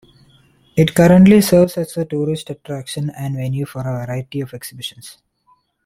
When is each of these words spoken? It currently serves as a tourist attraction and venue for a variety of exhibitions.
It 0.75 0.95
currently 0.95 1.41
serves 1.41 1.77
as 1.77 1.95
a 1.95 2.05
tourist 2.05 2.49
attraction 2.49 3.11
and 3.11 3.35
venue 3.35 3.67
for 3.67 3.81
a 3.81 4.03
variety 4.03 4.41
of 4.41 4.51
exhibitions. 4.55 5.19